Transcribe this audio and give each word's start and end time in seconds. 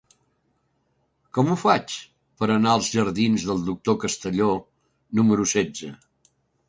Com 1.37 1.51
ho 1.51 1.57
faig 1.63 1.97
per 2.43 2.49
anar 2.55 2.73
als 2.77 2.89
jardins 2.95 3.45
del 3.51 3.61
Doctor 3.69 3.99
Castelló 4.05 4.49
número 5.21 5.47
setze? 5.53 5.93